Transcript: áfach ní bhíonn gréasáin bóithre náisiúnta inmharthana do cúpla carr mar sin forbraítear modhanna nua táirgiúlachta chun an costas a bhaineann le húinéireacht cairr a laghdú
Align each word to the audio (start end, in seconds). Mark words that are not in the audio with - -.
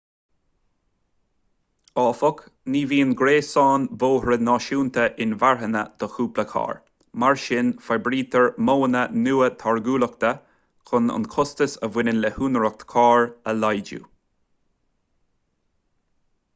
áfach 2.03 2.39
ní 2.75 2.79
bhíonn 2.93 3.11
gréasáin 3.19 3.83
bóithre 4.03 4.37
náisiúnta 4.47 5.03
inmharthana 5.25 5.83
do 6.03 6.09
cúpla 6.15 6.45
carr 6.55 6.79
mar 7.25 7.37
sin 7.43 7.69
forbraítear 7.89 8.49
modhanna 8.71 9.03
nua 9.27 9.51
táirgiúlachta 9.65 10.33
chun 10.91 11.13
an 11.19 11.29
costas 11.37 11.77
a 11.89 11.93
bhaineann 11.99 12.23
le 12.25 12.35
húinéireacht 12.39 12.87
cairr 12.95 13.31
a 13.53 13.57
laghdú 13.61 14.01